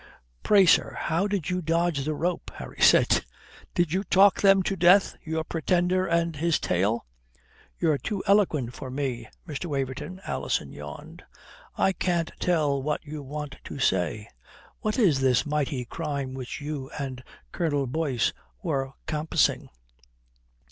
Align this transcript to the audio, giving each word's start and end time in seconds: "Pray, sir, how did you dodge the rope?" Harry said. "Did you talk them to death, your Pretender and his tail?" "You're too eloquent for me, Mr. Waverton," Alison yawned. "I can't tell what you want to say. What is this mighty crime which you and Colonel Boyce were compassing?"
"Pray, 0.41 0.65
sir, 0.65 0.97
how 0.99 1.27
did 1.27 1.51
you 1.51 1.61
dodge 1.61 2.05
the 2.05 2.15
rope?" 2.15 2.49
Harry 2.55 2.81
said. 2.81 3.23
"Did 3.75 3.93
you 3.93 4.03
talk 4.03 4.41
them 4.41 4.63
to 4.63 4.75
death, 4.75 5.15
your 5.23 5.43
Pretender 5.43 6.07
and 6.07 6.35
his 6.37 6.59
tail?" 6.59 7.05
"You're 7.77 7.99
too 7.99 8.23
eloquent 8.25 8.73
for 8.73 8.89
me, 8.89 9.27
Mr. 9.47 9.65
Waverton," 9.67 10.19
Alison 10.25 10.71
yawned. 10.71 11.23
"I 11.77 11.93
can't 11.93 12.31
tell 12.39 12.81
what 12.81 13.05
you 13.05 13.21
want 13.21 13.57
to 13.65 13.77
say. 13.77 14.27
What 14.79 14.97
is 14.97 15.21
this 15.21 15.45
mighty 15.45 15.85
crime 15.85 16.33
which 16.33 16.61
you 16.61 16.89
and 16.97 17.23
Colonel 17.51 17.85
Boyce 17.85 18.33
were 18.63 18.93
compassing?" 19.05 19.69